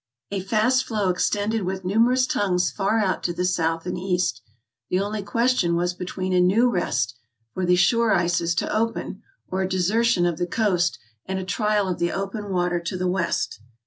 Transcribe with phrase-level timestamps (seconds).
[0.31, 4.41] A fast floe extended with numerous tongues far out to the south and east.
[4.89, 7.13] The only question was between a new rest,
[7.53, 11.87] for the shore ices to open, or a desertion of the coast and a trial
[11.87, 13.59] of the open water to the west.